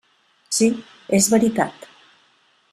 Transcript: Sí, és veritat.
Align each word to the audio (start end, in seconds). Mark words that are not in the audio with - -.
Sí, 0.59 0.69
és 1.19 1.29
veritat. 1.35 1.89